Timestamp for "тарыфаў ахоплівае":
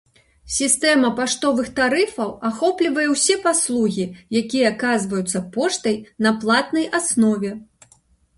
1.79-3.05